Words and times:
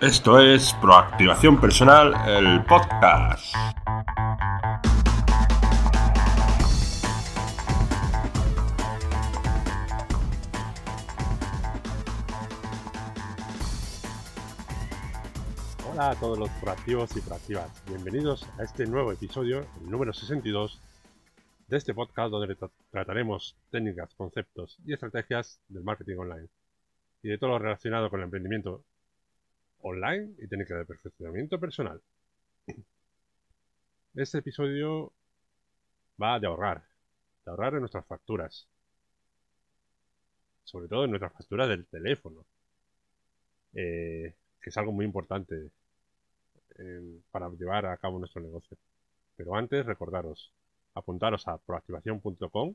Esto 0.00 0.40
es 0.40 0.72
Proactivación 0.80 1.60
Personal, 1.60 2.14
el 2.26 2.64
podcast. 2.64 3.54
Hola 15.86 16.08
a 16.08 16.14
todos 16.18 16.38
los 16.38 16.48
proactivos 16.62 17.14
y 17.18 17.20
proactivas. 17.20 17.84
Bienvenidos 17.86 18.48
a 18.58 18.62
este 18.62 18.86
nuevo 18.86 19.12
episodio, 19.12 19.66
el 19.82 19.90
número 19.90 20.14
62 20.14 20.80
de 21.68 21.76
este 21.76 21.92
podcast 21.92 22.30
donde 22.30 22.56
trataremos 22.90 23.54
técnicas, 23.70 24.14
conceptos 24.14 24.78
y 24.86 24.94
estrategias 24.94 25.60
del 25.68 25.84
marketing 25.84 26.16
online 26.16 26.48
y 27.22 27.28
de 27.28 27.36
todo 27.36 27.50
lo 27.50 27.58
relacionado 27.58 28.08
con 28.08 28.20
el 28.20 28.24
emprendimiento 28.24 28.82
online 29.82 30.34
y 30.38 30.46
técnicas 30.46 30.78
de 30.78 30.84
perfeccionamiento 30.84 31.58
personal. 31.58 32.00
Este 34.14 34.38
episodio 34.38 35.12
va 36.20 36.40
de 36.40 36.46
ahorrar, 36.46 36.82
de 37.44 37.50
ahorrar 37.50 37.74
en 37.74 37.80
nuestras 37.80 38.04
facturas, 38.06 38.66
sobre 40.64 40.88
todo 40.88 41.04
en 41.04 41.10
nuestras 41.10 41.32
facturas 41.32 41.68
del 41.68 41.86
teléfono, 41.86 42.44
eh, 43.74 44.34
que 44.60 44.70
es 44.70 44.76
algo 44.76 44.92
muy 44.92 45.04
importante 45.04 45.70
eh, 46.78 47.20
para 47.30 47.48
llevar 47.50 47.86
a 47.86 47.96
cabo 47.98 48.18
nuestro 48.18 48.42
negocio. 48.42 48.76
Pero 49.36 49.54
antes, 49.54 49.86
recordaros, 49.86 50.52
apuntaros 50.94 51.46
a 51.48 51.58
proactivación.com, 51.58 52.74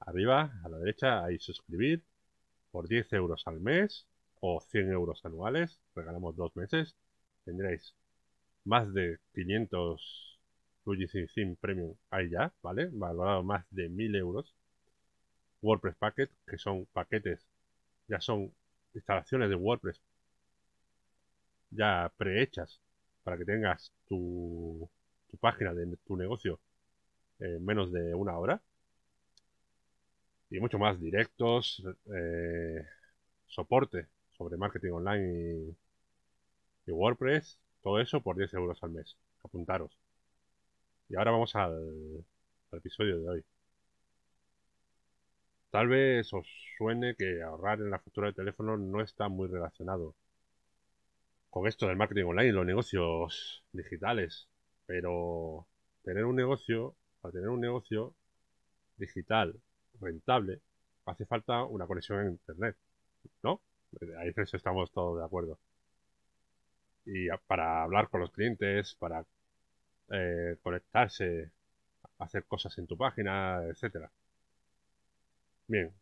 arriba 0.00 0.52
a 0.62 0.68
la 0.68 0.78
derecha 0.78 1.24
hay 1.24 1.38
suscribir 1.38 2.02
por 2.70 2.86
10 2.86 3.12
euros 3.14 3.46
al 3.46 3.60
mes 3.60 4.06
o 4.40 4.60
100 4.60 4.90
euros 4.92 5.24
anuales, 5.24 5.78
regalamos 5.94 6.36
dos 6.36 6.54
meses, 6.56 6.96
tendréis 7.44 7.94
más 8.64 8.92
de 8.94 9.18
500 9.34 10.38
UGC 10.84 11.28
Theme 11.34 11.56
Premium 11.60 11.94
ahí 12.10 12.30
ya, 12.30 12.52
¿vale? 12.62 12.88
Valorado 12.92 13.42
más 13.42 13.64
de 13.70 13.88
1000 13.88 14.16
euros. 14.16 14.54
WordPress 15.62 15.96
Packet, 15.96 16.30
que 16.46 16.58
son 16.58 16.86
paquetes, 16.86 17.46
ya 18.08 18.20
son 18.20 18.52
instalaciones 18.94 19.48
de 19.50 19.56
WordPress 19.56 20.00
ya 21.70 22.10
prehechas 22.16 22.80
para 23.22 23.36
que 23.36 23.44
tengas 23.44 23.92
tu, 24.06 24.88
tu 25.28 25.36
página 25.38 25.74
de 25.74 25.96
tu 26.06 26.16
negocio 26.16 26.60
en 27.40 27.64
menos 27.64 27.92
de 27.92 28.14
una 28.14 28.38
hora. 28.38 28.60
Y 30.50 30.60
mucho 30.60 30.78
más 30.78 30.98
directos, 30.98 31.82
eh, 32.14 32.86
soporte 33.46 34.06
sobre 34.38 34.56
marketing 34.56 34.92
online 34.92 35.74
y, 36.86 36.90
WordPress, 36.90 37.58
todo 37.82 38.00
eso 38.00 38.22
por 38.22 38.36
10 38.36 38.54
euros 38.54 38.82
al 38.82 38.90
mes. 38.90 39.16
Apuntaros. 39.44 39.98
Y 41.08 41.16
ahora 41.16 41.32
vamos 41.32 41.54
al, 41.56 42.24
episodio 42.72 43.18
de 43.18 43.28
hoy. 43.28 43.44
Tal 45.70 45.88
vez 45.88 46.32
os 46.32 46.46
suene 46.78 47.14
que 47.14 47.42
ahorrar 47.42 47.80
en 47.80 47.90
la 47.90 47.98
factura 47.98 48.28
de 48.28 48.34
teléfono 48.34 48.76
no 48.78 49.02
está 49.02 49.28
muy 49.28 49.48
relacionado 49.48 50.14
con 51.50 51.66
esto 51.66 51.86
del 51.86 51.96
marketing 51.96 52.24
online 52.24 52.48
y 52.48 52.52
los 52.52 52.66
negocios 52.66 53.62
digitales. 53.72 54.48
Pero 54.86 55.66
tener 56.04 56.24
un 56.24 56.36
negocio, 56.36 56.94
para 57.20 57.32
tener 57.32 57.50
un 57.50 57.60
negocio 57.60 58.14
digital 58.96 59.60
rentable, 60.00 60.60
hace 61.04 61.26
falta 61.26 61.64
una 61.64 61.86
conexión 61.86 62.20
en 62.20 62.30
Internet, 62.32 62.76
¿no? 63.42 63.60
Ahí 64.18 64.32
eso 64.36 64.56
estamos 64.56 64.90
todos 64.92 65.18
de 65.18 65.24
acuerdo. 65.24 65.58
Y 67.04 67.28
para 67.46 67.82
hablar 67.82 68.08
con 68.08 68.20
los 68.20 68.30
clientes, 68.30 68.94
para 68.96 69.24
eh, 70.10 70.56
conectarse, 70.62 71.50
hacer 72.18 72.44
cosas 72.44 72.76
en 72.78 72.86
tu 72.86 72.96
página, 72.96 73.62
etcétera. 73.64 74.10
Bien. 75.68 75.92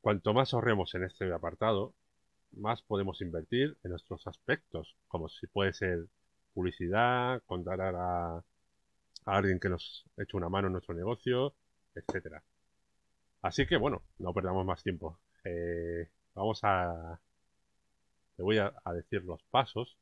Cuanto 0.00 0.32
más 0.34 0.54
ahorremos 0.54 0.94
en 0.94 1.04
este 1.04 1.32
apartado, 1.32 1.92
más 2.52 2.82
podemos 2.82 3.20
invertir 3.20 3.76
en 3.84 3.90
nuestros 3.90 4.26
aspectos, 4.26 4.96
como 5.08 5.28
si 5.28 5.46
puede 5.46 5.72
ser 5.72 6.06
publicidad, 6.54 7.42
contar 7.46 7.80
a, 7.80 8.36
a 8.36 8.42
alguien 9.24 9.60
que 9.60 9.68
nos 9.68 10.04
eche 10.16 10.36
una 10.36 10.48
mano 10.48 10.68
en 10.68 10.72
nuestro 10.72 10.94
negocio, 10.94 11.54
etcétera. 11.94 12.42
Así 13.42 13.66
que 13.66 13.76
bueno, 13.76 14.02
no 14.18 14.32
perdamos 14.32 14.64
más 14.64 14.82
tiempo. 14.82 15.18
Eh, 15.44 16.08
vamos 16.36 16.60
a... 16.62 17.18
Te 18.36 18.42
voy 18.42 18.58
a, 18.58 18.72
decir 18.94 19.24
los 19.24 19.42
pasos 19.44 19.96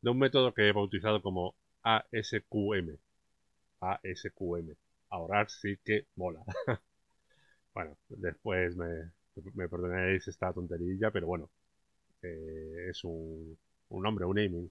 de 0.00 0.10
un 0.10 0.18
método 0.18 0.52
que 0.54 0.68
he 0.68 0.72
bautizado 0.72 1.22
como 1.22 1.54
ASQM. 1.82 2.96
ASQM. 3.80 4.74
Ahorrar 5.10 5.50
sí 5.50 5.78
que 5.84 6.06
mola. 6.16 6.42
bueno, 7.74 7.96
después 8.08 8.74
me, 8.76 9.12
me 9.54 9.68
perdonaréis 9.68 10.26
esta 10.28 10.52
tonterilla, 10.52 11.10
pero 11.10 11.26
bueno, 11.26 11.50
eh, 12.22 12.86
es 12.90 13.04
un, 13.04 13.58
nombre, 13.90 14.24
un 14.24 14.36
naming. 14.36 14.70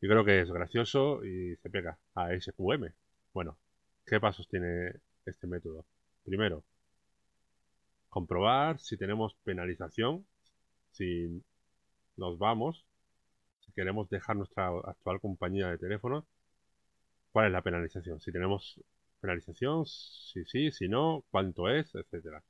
Yo 0.00 0.08
creo 0.08 0.24
que 0.24 0.40
es 0.40 0.50
gracioso 0.50 1.24
y 1.24 1.56
se 1.56 1.70
pega. 1.70 1.96
ASQM. 2.14 2.92
Bueno, 3.32 3.56
¿qué 4.04 4.20
pasos 4.20 4.48
tiene 4.48 4.92
este 5.24 5.46
método? 5.46 5.86
Primero, 6.24 6.64
comprobar 8.14 8.78
si 8.78 8.96
tenemos 8.96 9.34
penalización, 9.42 10.24
si 10.92 11.42
nos 12.16 12.38
vamos, 12.38 12.84
si 13.66 13.72
queremos 13.72 14.08
dejar 14.08 14.36
nuestra 14.36 14.68
actual 14.68 15.20
compañía 15.20 15.66
de 15.68 15.78
teléfono, 15.78 16.24
cuál 17.32 17.46
es 17.46 17.52
la 17.52 17.62
penalización, 17.62 18.20
si 18.20 18.30
tenemos 18.30 18.80
penalización, 19.20 19.84
si 19.86 20.44
sí, 20.44 20.70
si 20.70 20.86
no, 20.88 21.24
cuánto 21.32 21.68
es, 21.68 21.92
etcétera. 21.96 22.40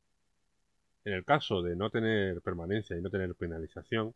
En 1.06 1.14
el 1.14 1.24
caso 1.24 1.62
de 1.62 1.76
no 1.76 1.88
tener 1.88 2.42
permanencia 2.42 2.94
y 2.98 3.00
no 3.00 3.08
tener 3.08 3.34
penalización, 3.34 4.14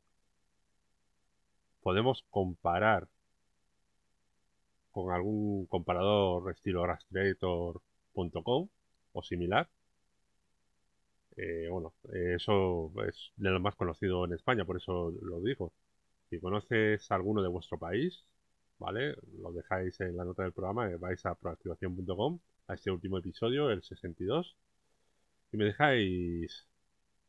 podemos 1.82 2.26
comparar 2.28 3.08
con 4.92 5.14
algún 5.14 5.64
comparador 5.64 6.50
estilo 6.50 6.86
rastreator.com 6.86 8.68
o 9.14 9.22
similar 9.22 9.66
eh, 11.38 11.68
bueno, 11.70 11.94
eso 12.12 12.92
es 13.06 13.32
de 13.36 13.50
lo 13.50 13.60
más 13.60 13.76
conocido 13.76 14.24
en 14.24 14.32
España, 14.34 14.64
por 14.64 14.76
eso 14.76 15.12
lo 15.22 15.40
digo. 15.40 15.72
Si 16.30 16.40
conoces 16.40 17.10
alguno 17.10 17.42
de 17.42 17.48
vuestro 17.48 17.78
país, 17.78 18.24
¿vale? 18.78 19.16
Lo 19.40 19.52
dejáis 19.52 20.00
en 20.00 20.16
la 20.16 20.24
nota 20.24 20.42
del 20.42 20.52
programa, 20.52 20.90
eh, 20.90 20.96
vais 20.96 21.24
a 21.26 21.34
proactivación.com, 21.34 22.40
a 22.68 22.74
este 22.74 22.90
último 22.90 23.18
episodio, 23.18 23.70
el 23.70 23.82
62, 23.82 24.56
y 25.52 25.56
me 25.56 25.64
dejáis 25.66 26.66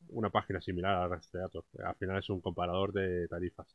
una 0.10 0.30
página 0.30 0.62
similar 0.62 0.96
a 0.96 1.08
Rastreator. 1.08 1.66
Al 1.86 1.96
final 1.96 2.20
es 2.20 2.30
un 2.30 2.42
comparador 2.42 2.94
de 2.94 3.28
tarifas. 3.28 3.68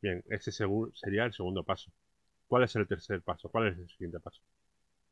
Bien, 0.00 0.22
ese 0.28 0.52
sería 0.52 1.24
el 1.24 1.32
segundo 1.32 1.64
paso. 1.64 1.90
¿Cuál 2.48 2.64
es 2.64 2.76
el 2.76 2.86
tercer 2.86 3.22
paso? 3.22 3.48
¿Cuál 3.48 3.68
es 3.68 3.78
el 3.78 3.88
siguiente 3.88 4.20
paso? 4.20 4.40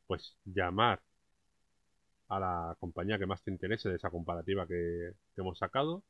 Pues 0.06 0.36
llamar 0.44 1.00
a 2.32 2.40
la 2.40 2.76
compañía 2.80 3.18
que 3.18 3.26
más 3.26 3.42
te 3.42 3.50
interese 3.50 3.90
de 3.90 3.96
esa 3.96 4.08
comparativa 4.08 4.66
que, 4.66 5.12
hemos 5.36 5.58
sacado 5.58 6.02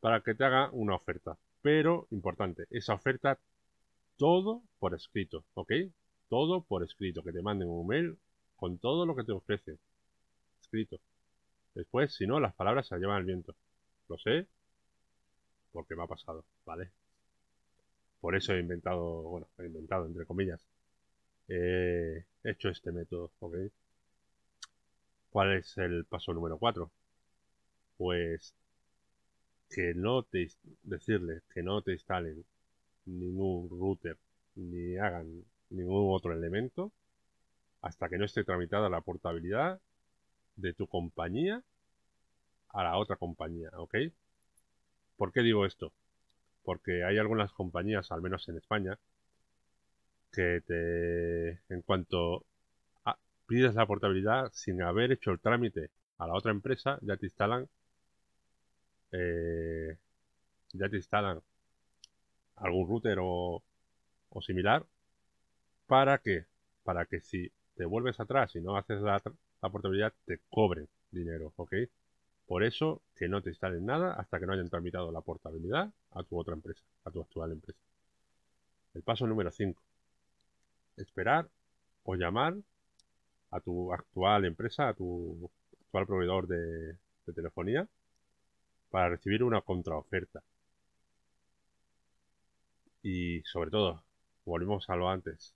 para 0.00 0.20
que 0.20 0.34
te 0.34 0.44
haga 0.44 0.68
una 0.72 0.94
oferta. 0.94 1.38
Pero, 1.62 2.08
importante, 2.10 2.66
esa 2.70 2.92
oferta 2.92 3.38
todo 4.18 4.62
por 4.78 4.94
escrito, 4.94 5.44
¿ok? 5.54 5.72
Todo 6.28 6.62
por 6.62 6.82
escrito, 6.82 7.22
que 7.22 7.32
te 7.32 7.40
manden 7.40 7.68
un 7.68 7.86
mail 7.86 8.18
con 8.56 8.76
todo 8.78 9.06
lo 9.06 9.16
que 9.16 9.24
te 9.24 9.32
ofrece. 9.32 9.78
Escrito. 10.60 10.98
Después, 11.74 12.14
si 12.14 12.26
no, 12.26 12.38
las 12.38 12.54
palabras 12.54 12.86
se 12.86 12.98
llevan 12.98 13.16
al 13.16 13.24
viento. 13.24 13.54
Lo 14.08 14.18
sé, 14.18 14.46
porque 15.72 15.96
me 15.96 16.02
ha 16.02 16.06
pasado, 16.06 16.44
¿vale? 16.66 16.90
Por 18.20 18.36
eso 18.36 18.52
he 18.52 18.60
inventado, 18.60 19.22
bueno, 19.22 19.48
he 19.58 19.64
inventado, 19.64 20.04
entre 20.04 20.26
comillas, 20.26 20.60
he 21.48 22.24
hecho 22.44 22.68
este 22.68 22.92
método, 22.92 23.30
¿ok? 23.40 23.56
¿Cuál 25.32 25.54
es 25.54 25.78
el 25.78 26.04
paso 26.04 26.34
número 26.34 26.58
4? 26.58 26.90
Pues 27.96 28.54
que 29.70 29.94
no 29.94 30.22
te 30.22 30.50
decirles 30.82 31.42
que 31.54 31.62
no 31.62 31.80
te 31.80 31.92
instalen 31.92 32.44
ningún 33.06 33.70
router 33.70 34.18
ni 34.56 34.98
hagan 34.98 35.44
ningún 35.70 36.14
otro 36.14 36.34
elemento 36.34 36.92
hasta 37.80 38.10
que 38.10 38.18
no 38.18 38.26
esté 38.26 38.44
tramitada 38.44 38.90
la 38.90 39.00
portabilidad 39.00 39.80
de 40.56 40.74
tu 40.74 40.86
compañía 40.86 41.62
a 42.68 42.84
la 42.84 42.98
otra 42.98 43.16
compañía, 43.16 43.70
¿ok? 43.76 43.94
¿Por 45.16 45.32
qué 45.32 45.40
digo 45.40 45.64
esto? 45.64 45.92
Porque 46.62 47.04
hay 47.04 47.16
algunas 47.16 47.52
compañías, 47.52 48.12
al 48.12 48.20
menos 48.20 48.46
en 48.50 48.58
España, 48.58 48.98
que 50.30 50.62
te, 50.66 51.74
en 51.74 51.82
cuanto 51.86 52.44
pides 53.46 53.74
la 53.74 53.86
portabilidad 53.86 54.50
sin 54.52 54.82
haber 54.82 55.12
hecho 55.12 55.30
el 55.32 55.40
trámite 55.40 55.90
a 56.18 56.26
la 56.26 56.34
otra 56.34 56.52
empresa, 56.52 56.98
ya 57.02 57.16
te 57.16 57.26
instalan 57.26 57.68
eh, 59.12 59.96
ya 60.72 60.88
te 60.88 60.96
instalan 60.96 61.40
algún 62.56 62.88
router 62.88 63.18
o, 63.20 63.62
o 64.30 64.42
similar. 64.42 64.86
¿Para 65.86 66.18
qué? 66.18 66.46
Para 66.84 67.04
que 67.06 67.20
si 67.20 67.52
te 67.76 67.84
vuelves 67.84 68.20
atrás 68.20 68.54
y 68.56 68.60
no 68.60 68.76
haces 68.76 69.00
la, 69.02 69.20
la 69.62 69.68
portabilidad, 69.70 70.12
te 70.24 70.40
cobren 70.50 70.88
dinero, 71.10 71.52
¿ok? 71.56 71.74
Por 72.46 72.64
eso, 72.64 73.02
que 73.16 73.28
no 73.28 73.42
te 73.42 73.50
instalen 73.50 73.86
nada 73.86 74.14
hasta 74.14 74.38
que 74.38 74.46
no 74.46 74.52
hayan 74.52 74.68
tramitado 74.68 75.12
la 75.12 75.20
portabilidad 75.20 75.92
a 76.12 76.22
tu 76.22 76.38
otra 76.38 76.54
empresa, 76.54 76.82
a 77.04 77.10
tu 77.10 77.20
actual 77.20 77.52
empresa. 77.52 77.80
El 78.94 79.02
paso 79.02 79.26
número 79.26 79.50
5. 79.50 79.82
Esperar 80.96 81.48
o 82.04 82.14
llamar 82.14 82.56
a 83.52 83.60
tu 83.60 83.92
actual 83.92 84.44
empresa, 84.44 84.88
a 84.88 84.94
tu 84.94 85.50
actual 85.86 86.06
proveedor 86.06 86.46
de, 86.48 86.96
telefonía, 87.34 87.88
para 88.90 89.10
recibir 89.10 89.42
una 89.44 89.60
contraoferta. 89.62 90.42
Y 93.02 93.42
sobre 93.42 93.70
todo, 93.70 94.02
volvemos 94.44 94.88
a 94.90 94.96
lo 94.96 95.08
antes, 95.08 95.54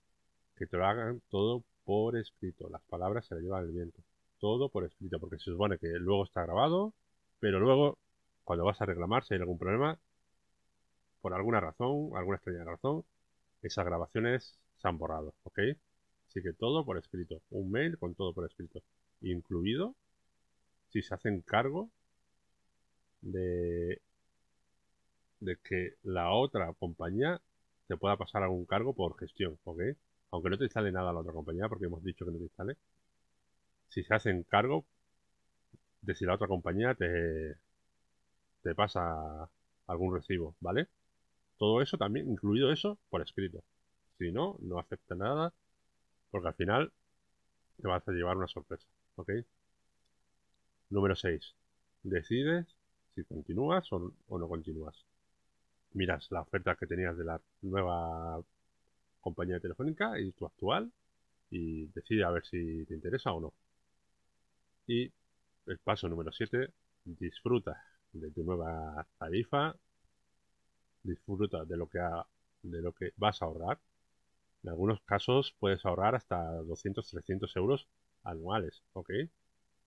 que 0.55 0.67
te 0.67 0.77
lo 0.77 0.85
hagan 0.85 1.21
todo 1.29 1.63
por 1.85 2.17
escrito. 2.17 2.69
Las 2.69 2.81
palabras 2.83 3.25
se 3.25 3.35
le 3.35 3.41
llevan 3.41 3.63
el 3.65 3.71
viento. 3.71 4.01
Todo 4.39 4.69
por 4.69 4.85
escrito, 4.85 5.19
porque 5.19 5.37
se 5.37 5.51
supone 5.51 5.77
que 5.77 5.87
luego 5.87 6.23
está 6.25 6.43
grabado, 6.43 6.93
pero 7.39 7.59
luego, 7.59 7.97
cuando 8.43 8.65
vas 8.65 8.81
a 8.81 8.85
reclamar, 8.85 9.23
si 9.23 9.33
hay 9.33 9.39
algún 9.39 9.57
problema, 9.57 9.99
por 11.21 11.33
alguna 11.33 11.59
razón, 11.59 12.11
alguna 12.15 12.37
extraña 12.37 12.63
razón, 12.63 13.03
esas 13.61 13.85
grabaciones 13.85 14.57
se 14.77 14.87
han 14.87 14.97
borrado, 14.97 15.33
¿ok? 15.43 15.59
Así 16.27 16.41
que 16.41 16.53
todo 16.53 16.85
por 16.85 16.97
escrito. 16.97 17.41
Un 17.49 17.71
mail 17.71 17.97
con 17.97 18.15
todo 18.15 18.33
por 18.33 18.45
escrito. 18.45 18.81
Incluido 19.21 19.95
si 20.89 21.01
se 21.01 21.13
hacen 21.13 21.41
cargo 21.41 21.89
de, 23.21 24.01
de 25.39 25.57
que 25.57 25.95
la 26.03 26.31
otra 26.31 26.71
compañía 26.73 27.41
te 27.87 27.97
pueda 27.97 28.17
pasar 28.17 28.43
algún 28.43 28.65
cargo 28.65 28.93
por 28.93 29.17
gestión, 29.17 29.57
¿ok? 29.63 29.81
Aunque 30.31 30.49
no 30.49 30.57
te 30.57 30.65
instale 30.65 30.91
nada 30.91 31.09
a 31.09 31.13
la 31.13 31.19
otra 31.19 31.33
compañía, 31.33 31.69
porque 31.69 31.85
hemos 31.85 32.03
dicho 32.03 32.25
que 32.25 32.31
no 32.31 32.37
te 32.37 32.43
instale. 32.43 32.75
Si 33.89 34.03
se 34.03 34.13
hacen 34.13 34.43
cargo 34.43 34.85
de 36.01 36.15
si 36.15 36.25
la 36.25 36.35
otra 36.35 36.47
compañía 36.47 36.93
te, 36.95 37.55
te 38.63 38.75
pasa 38.75 39.49
algún 39.87 40.13
recibo, 40.15 40.55
¿vale? 40.59 40.87
Todo 41.57 41.81
eso 41.81 41.97
también, 41.97 42.29
incluido 42.29 42.71
eso, 42.71 42.97
por 43.09 43.21
escrito. 43.21 43.63
Si 44.17 44.31
no, 44.31 44.57
no 44.61 44.79
acepta 44.79 45.15
nada, 45.15 45.53
porque 46.31 46.47
al 46.49 46.53
final 46.55 46.91
te 47.81 47.87
vas 47.87 48.07
a 48.07 48.11
llevar 48.11 48.37
una 48.37 48.47
sorpresa, 48.47 48.85
¿ok? 49.15 49.31
Número 50.89 51.15
6. 51.15 51.53
Decides 52.03 52.65
si 53.15 53.23
continúas 53.23 53.91
o, 53.91 54.11
no 54.37 54.47
continúas. 54.47 54.95
Miras 55.93 56.31
la 56.31 56.41
oferta 56.41 56.75
que 56.75 56.87
tenías 56.87 57.17
de 57.17 57.25
la 57.25 57.41
nueva 57.61 58.41
compañía 59.21 59.59
telefónica 59.59 60.19
y 60.19 60.31
tu 60.31 60.45
actual 60.45 60.91
y 61.49 61.87
decide 61.87 62.23
a 62.23 62.31
ver 62.31 62.45
si 62.45 62.85
te 62.85 62.93
interesa 62.93 63.33
o 63.33 63.41
no. 63.41 63.53
Y 64.87 65.11
el 65.65 65.77
paso 65.79 66.07
número 66.07 66.31
7, 66.31 66.71
disfruta 67.05 67.83
de 68.13 68.31
tu 68.31 68.43
nueva 68.43 69.05
tarifa, 69.17 69.75
disfruta 71.03 71.65
de 71.65 71.77
lo 71.77 71.87
que 71.87 71.99
de 72.63 72.81
lo 72.81 72.91
que 72.93 73.11
vas 73.17 73.41
a 73.41 73.45
ahorrar. 73.45 73.79
En 74.67 74.71
algunos 74.71 74.99
casos 75.03 75.55
puedes 75.59 75.85
ahorrar 75.85 76.13
hasta 76.15 76.43
200, 76.63 77.09
300 77.09 77.55
euros 77.55 77.87
anuales, 78.25 78.83
¿ok? 78.91 79.11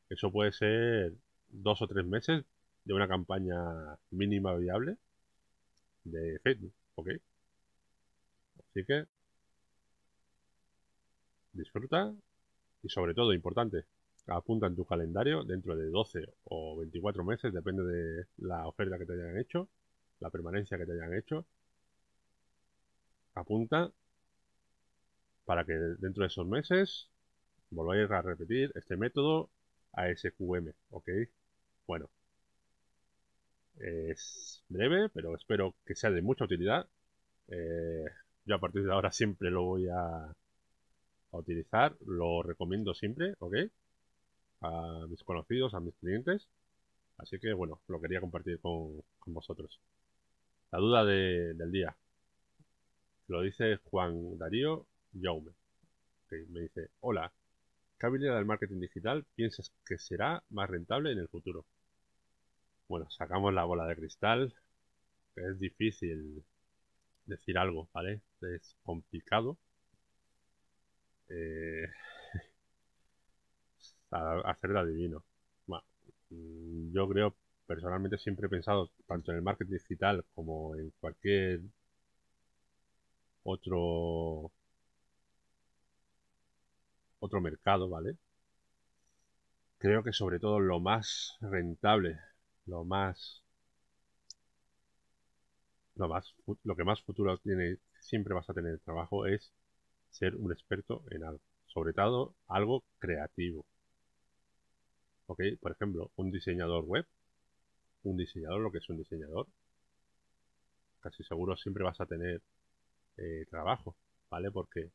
Eso 0.08 0.32
puede 0.32 0.52
ser 0.52 1.12
dos 1.50 1.82
o 1.82 1.86
tres 1.86 2.06
meses 2.06 2.46
de 2.86 2.94
una 2.94 3.06
campaña 3.06 3.58
mínima 4.10 4.56
viable 4.56 4.96
de 6.04 6.38
Facebook, 6.38 6.72
¿ok? 6.94 7.10
Así 8.70 8.86
que 8.86 9.04
disfruta 11.52 12.14
y 12.82 12.88
sobre 12.88 13.12
todo, 13.12 13.34
importante, 13.34 13.84
apunta 14.28 14.66
en 14.66 14.76
tu 14.76 14.86
calendario 14.86 15.44
dentro 15.44 15.76
de 15.76 15.90
12 15.90 16.24
o 16.44 16.78
24 16.78 17.22
meses, 17.22 17.52
depende 17.52 17.82
de 17.82 18.26
la 18.38 18.66
oferta 18.66 18.96
que 18.96 19.04
te 19.04 19.12
hayan 19.12 19.36
hecho, 19.36 19.68
la 20.20 20.30
permanencia 20.30 20.78
que 20.78 20.86
te 20.86 20.92
hayan 20.92 21.12
hecho. 21.12 21.44
Apunta 23.34 23.92
para 25.50 25.64
que 25.64 25.72
dentro 25.72 26.22
de 26.22 26.28
esos 26.28 26.46
meses 26.46 27.08
volváis 27.70 28.08
a 28.08 28.22
repetir 28.22 28.70
este 28.76 28.96
método 28.96 29.50
ASQM, 29.94 30.72
¿ok? 30.90 31.08
Bueno, 31.88 32.08
es 33.80 34.62
breve, 34.68 35.08
pero 35.08 35.34
espero 35.34 35.74
que 35.84 35.96
sea 35.96 36.12
de 36.12 36.22
mucha 36.22 36.44
utilidad. 36.44 36.86
Eh, 37.48 38.04
yo 38.44 38.54
a 38.54 38.60
partir 38.60 38.84
de 38.84 38.92
ahora 38.92 39.10
siempre 39.10 39.50
lo 39.50 39.64
voy 39.64 39.88
a, 39.88 40.26
a, 40.26 41.36
utilizar, 41.36 41.96
lo 42.06 42.44
recomiendo 42.44 42.94
siempre, 42.94 43.34
¿ok? 43.40 43.56
A 44.60 45.04
mis 45.08 45.24
conocidos, 45.24 45.74
a 45.74 45.80
mis 45.80 45.96
clientes. 45.96 46.46
Así 47.18 47.40
que 47.40 47.52
bueno, 47.54 47.80
lo 47.88 48.00
quería 48.00 48.20
compartir 48.20 48.60
con, 48.60 49.02
vosotros. 49.26 49.80
La 50.70 50.78
duda 50.78 51.04
del 51.04 51.72
día. 51.72 51.96
Lo 53.26 53.42
dice 53.42 53.78
Juan 53.90 54.38
Darío 54.38 54.86
Jaume. 55.14 55.52
me 56.48 56.60
dice, 56.60 56.90
hola, 57.00 57.32
¿Qué 58.00 58.06
habilidad 58.06 58.36
del 58.36 58.46
marketing 58.46 58.80
digital 58.80 59.26
piensas 59.34 59.70
que 59.84 59.98
será 59.98 60.42
más 60.48 60.70
rentable 60.70 61.12
en 61.12 61.18
el 61.18 61.28
futuro? 61.28 61.66
Bueno, 62.88 63.10
sacamos 63.10 63.52
la 63.52 63.64
bola 63.64 63.86
de 63.86 63.96
cristal. 63.96 64.54
Es 65.36 65.58
difícil 65.58 66.42
decir 67.26 67.58
algo, 67.58 67.88
¿vale? 67.92 68.22
Es 68.40 68.76
complicado. 68.84 69.58
Eh, 71.28 71.86
hacer 74.10 74.70
de 74.70 74.78
adivino. 74.78 75.22
Bueno, 75.66 75.84
mm, 76.30 76.92
yo 76.94 77.08
creo, 77.08 77.36
personalmente 77.66 78.18
siempre 78.18 78.46
he 78.46 78.50
pensado, 78.50 78.90
tanto 79.06 79.30
en 79.32 79.38
el 79.38 79.42
marketing 79.42 79.72
digital 79.74 80.24
como 80.34 80.74
en 80.76 80.90
cualquier 81.00 81.60
otro 83.44 84.50
otro 87.20 87.40
mercado, 87.40 87.88
¿vale? 87.88 88.16
Creo 89.78 90.02
que 90.04 90.12
sobre 90.12 90.38
todo 90.38 90.60
lo 90.60 90.78
más 90.80 91.36
rentable, 91.40 92.18
lo 92.66 92.84
más 92.84 93.42
lo 95.96 96.08
más 96.08 96.34
lo 96.64 96.76
que 96.76 96.84
más 96.84 97.02
futuro 97.02 97.36
tiene 97.38 97.78
siempre 98.00 98.34
vas 98.34 98.48
a 98.50 98.54
tener 98.54 98.78
trabajo 98.80 99.26
es 99.26 99.52
ser 100.10 100.36
un 100.36 100.52
experto 100.52 101.04
en 101.10 101.24
algo, 101.24 101.40
sobre 101.66 101.92
todo 101.92 102.34
algo 102.48 102.84
creativo. 102.98 103.64
¿Ok? 105.26 105.40
Por 105.60 105.72
ejemplo, 105.72 106.10
un 106.16 106.30
diseñador 106.30 106.84
web, 106.84 107.06
un 108.04 108.16
diseñador, 108.16 108.60
lo 108.60 108.70
que 108.72 108.78
es 108.78 108.88
un 108.90 108.98
diseñador, 108.98 109.46
casi 111.00 111.22
seguro 111.24 111.56
siempre 111.56 111.84
vas 111.84 112.00
a 112.00 112.06
tener 112.06 112.42
eh, 113.16 113.46
trabajo, 113.50 113.96
¿vale? 114.30 114.50
Porque 114.50 114.90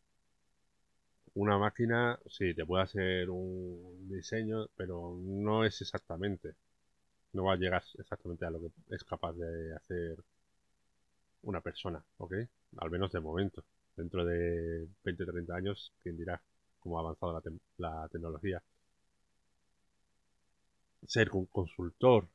una 1.35 1.57
máquina, 1.57 2.19
sí, 2.27 2.53
te 2.53 2.65
puede 2.65 2.83
hacer 2.83 3.29
un 3.29 4.07
diseño, 4.09 4.67
pero 4.75 5.17
no 5.21 5.65
es 5.65 5.81
exactamente. 5.81 6.55
No 7.33 7.45
va 7.45 7.53
a 7.53 7.57
llegar 7.57 7.83
exactamente 7.97 8.45
a 8.45 8.51
lo 8.51 8.61
que 8.61 8.71
es 8.89 9.03
capaz 9.03 9.33
de 9.33 9.75
hacer 9.75 10.23
una 11.43 11.61
persona, 11.61 12.03
¿ok? 12.17 12.33
Al 12.77 12.89
menos 12.91 13.11
de 13.11 13.19
momento. 13.19 13.63
Dentro 13.95 14.25
de 14.25 14.87
20, 15.03 15.25
30 15.25 15.55
años, 15.55 15.93
quién 16.03 16.17
dirá 16.17 16.41
cómo 16.79 16.97
ha 16.97 17.01
avanzado 17.01 17.41
la, 17.77 18.07
tecnología. 18.09 18.61
Ser 21.07 21.31
un 21.31 21.45
consultor, 21.47 22.27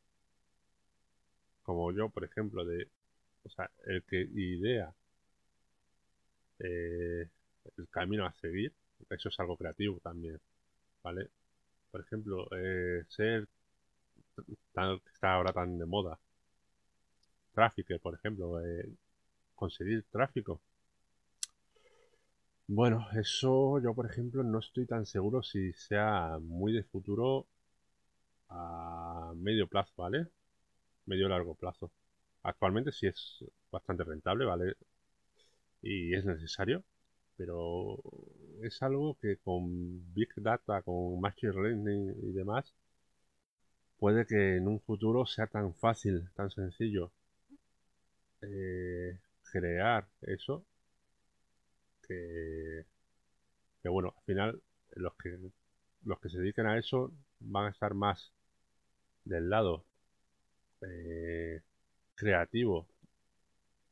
como 1.63 1.93
yo, 1.93 2.09
por 2.11 2.25
ejemplo, 2.25 2.65
de, 2.65 2.89
o 3.45 3.49
sea, 3.51 3.71
el 3.87 4.03
que 4.05 4.21
idea 4.21 4.93
eh, 6.59 7.29
el 7.77 7.89
camino 7.89 8.27
a 8.27 8.33
seguir, 8.35 8.73
eso 9.09 9.29
es 9.29 9.41
algo 9.41 9.57
creativo 9.57 9.99
también, 10.01 10.41
¿vale? 11.03 11.29
Por 11.91 12.03
ejemplo, 12.03 12.49
eh, 12.57 13.05
ser 13.09 13.49
tan, 14.73 15.01
está 15.13 15.35
ahora 15.35 15.53
tan 15.53 15.79
de 15.79 15.87
moda, 15.87 16.19
tráfico, 17.53 17.99
por 18.01 18.15
ejemplo, 18.15 18.61
eh, 18.65 18.89
conseguir 19.55 20.05
tráfico. 20.11 20.61
Bueno, 22.69 23.07
eso 23.15 23.81
yo, 23.81 23.95
por 23.95 24.07
ejemplo, 24.07 24.43
no 24.43 24.61
estoy 24.61 24.87
tan 24.87 25.05
seguro 25.05 25.43
si 25.43 25.73
sea 25.73 26.39
muy 26.41 26.73
de 26.73 26.85
futuro 26.85 27.47
a 28.49 29.33
medio 29.37 29.67
plazo, 29.69 29.93
¿vale? 29.97 30.29
Medio 31.07 31.29
largo 31.29 31.55
plazo. 31.55 31.91
Actualmente 32.43 32.93
sí 32.93 33.07
es 33.09 33.45
bastante 33.73 34.05
rentable, 34.05 34.45
¿vale? 34.47 34.75
Y 35.83 36.15
es 36.15 36.25
necesario, 36.25 36.83
pero 37.37 37.99
es 38.63 38.83
algo 38.83 39.17
que 39.21 39.37
con 39.39 40.13
Big 40.15 40.31
Data, 40.37 40.83
con 40.83 41.21
Machine 41.21 41.53
Learning 41.53 42.15
y 42.23 42.33
demás, 42.33 42.75
puede 43.99 44.27
que 44.27 44.57
en 44.57 44.67
un 44.69 44.81
futuro 44.81 45.27
sea 45.27 45.47
tan 45.47 45.75
fácil, 45.75 46.29
tan 46.35 46.51
sencillo 46.51 47.13
eh, 48.43 49.19
crear 49.53 50.07
eso 50.23 50.65
que, 52.03 52.85
bueno, 53.85 54.15
al 54.17 54.25
final 54.25 54.63
los 54.97 55.15
que 55.15 55.39
los 56.05 56.19
que 56.21 56.31
se 56.31 56.39
dediquen 56.39 56.67
a 56.67 56.79
eso 56.79 57.13
van 57.41 57.67
a 57.67 57.71
estar 57.71 57.95
más 57.95 58.33
del 59.25 59.51
lado 59.51 59.85
eh, 60.83 61.61
creativo, 62.15 62.87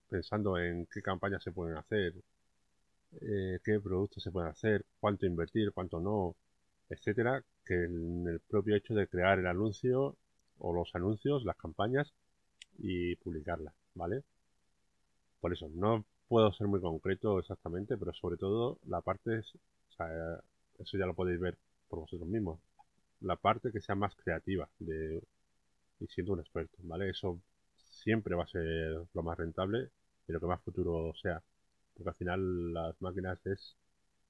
pensando 0.09 0.59
en 0.59 0.87
qué 0.87 1.03
campañas 1.03 1.43
se 1.43 1.53
pueden 1.53 1.77
hacer, 1.77 2.15
eh, 3.21 3.59
qué 3.65 3.81
productos 3.81 4.23
se 4.23 4.31
pueden 4.31 4.51
hacer, 4.51 4.85
cuánto 5.01 5.27
invertir, 5.27 5.73
cuánto 5.73 6.01
no, 6.01 6.37
etcétera, 6.91 7.45
que 7.65 7.85
en 7.85 8.27
el 8.29 8.41
propio 8.41 8.77
hecho 8.77 8.95
de 8.95 9.09
crear 9.09 9.39
el 9.39 9.47
anuncio 9.47 10.17
o 10.59 10.73
los 10.73 10.95
anuncios, 10.95 11.45
las 11.45 11.57
campañas 11.57 12.13
y 12.79 13.17
publicarlas, 13.17 13.75
¿vale? 13.95 14.25
Por 15.41 15.53
eso, 15.53 15.69
no 15.75 16.05
puedo 16.29 16.53
ser 16.53 16.67
muy 16.67 16.81
concreto 16.81 17.39
exactamente, 17.39 17.97
pero 17.97 18.13
sobre 18.13 18.37
todo 18.37 18.79
la 18.87 19.01
parte, 19.01 19.39
es, 19.39 19.55
o 19.55 19.93
sea, 19.97 20.41
eso 20.79 20.99
ya 20.99 21.07
lo 21.07 21.15
podéis 21.15 21.41
ver 21.41 21.57
por 21.89 22.01
vosotros 22.01 22.29
mismos, 22.29 22.61
la 23.21 23.37
parte 23.37 23.73
que 23.73 23.81
sea 23.81 23.95
más 23.95 24.15
creativa 24.17 24.69
de 24.79 25.23
y 26.01 26.07
siendo 26.09 26.33
un 26.35 26.41
experto, 26.41 26.77
¿vale? 26.83 27.11
Eso 27.11 27.41
siempre 27.77 28.35
va 28.37 28.45
a 28.45 28.49
ser 28.49 29.03
lo 29.15 29.23
más 29.23 29.39
rentable 29.39 29.91
y 30.29 30.33
lo 30.33 30.41
que 30.41 30.47
más 30.47 30.63
futuro 30.63 31.13
sea, 31.21 31.43
porque 31.99 32.11
al 32.11 32.17
final 32.17 32.73
las 32.73 33.03
máquinas 33.03 33.45
es 33.47 33.77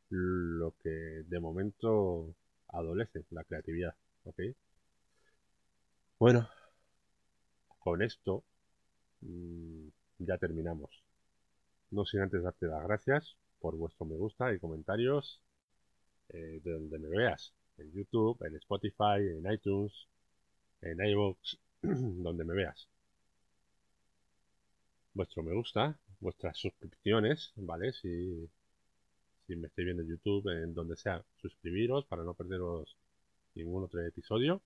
lo 0.08 0.74
que 0.82 0.88
de 0.88 1.38
momento 1.38 2.34
adolece, 2.68 3.24
la 3.30 3.44
creatividad, 3.44 3.94
¿ok? 4.24 4.40
Bueno, 6.18 6.48
con 7.78 8.02
esto 8.02 8.42
mm, 9.20 9.88
ya 10.18 10.38
terminamos. 10.38 10.90
No 11.90 12.04
sin 12.06 12.20
antes 12.20 12.42
darte 12.42 12.66
las 12.66 12.82
gracias 12.84 13.36
por 13.60 13.76
vuestro 13.76 14.06
me 14.06 14.16
gusta 14.16 14.52
y 14.52 14.58
comentarios 14.58 15.42
eh, 16.30 16.60
de 16.64 16.72
donde 16.72 16.98
me 16.98 17.08
veas, 17.08 17.52
en 17.76 17.92
YouTube, 17.92 18.42
en 18.46 18.56
Spotify, 18.56 19.20
en 19.20 19.52
iTunes, 19.52 19.92
en 20.80 21.04
iVoox, 21.04 21.56
donde 21.82 22.44
me 22.44 22.54
veas. 22.54 22.88
Vuestro 25.12 25.42
me 25.42 25.54
gusta, 25.54 25.98
vuestras 26.20 26.56
suscripciones, 26.58 27.52
¿vale? 27.56 27.92
Si, 27.92 28.48
si 29.46 29.56
me 29.56 29.68
estáis 29.68 29.86
viendo 29.86 30.02
en 30.02 30.08
YouTube, 30.08 30.48
en 30.50 30.74
donde 30.74 30.96
sea, 30.96 31.24
suscribiros 31.40 32.04
para 32.06 32.24
no 32.24 32.34
perderos 32.34 32.96
ningún 33.54 33.84
otro 33.84 34.00
episodio. 34.04 34.60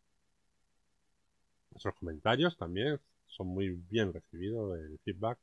Vuestros 1.70 1.94
comentarios 1.94 2.56
también 2.56 3.00
son 3.26 3.48
muy 3.48 3.70
bien 3.90 4.12
recibidos, 4.12 4.78
el 4.78 4.98
feedback, 5.04 5.38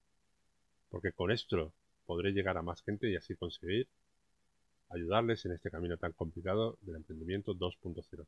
porque 0.90 1.12
con 1.12 1.32
esto 1.32 1.74
podré 2.06 2.32
llegar 2.32 2.58
a 2.58 2.62
más 2.62 2.82
gente 2.84 3.10
y 3.10 3.16
así 3.16 3.36
conseguir 3.36 3.88
ayudarles 4.90 5.46
en 5.46 5.54
este 5.54 5.70
camino 5.70 5.98
tan 5.98 6.14
complicado 6.14 6.78
del 6.82 6.98
emprendimiento 6.98 7.54
2.0. 7.56 8.26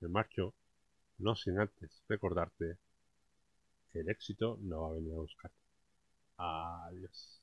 Me 0.00 0.08
marcho, 0.08 0.54
no 1.18 1.34
sin 1.34 1.58
antes 1.58 2.02
recordarte 2.08 2.76
el 3.94 4.08
éxito 4.08 4.58
no 4.62 4.82
va 4.82 4.88
a 4.88 4.92
venir 4.94 5.12
a 5.12 5.18
buscarte. 5.18 5.63
Adiós. 6.38 7.40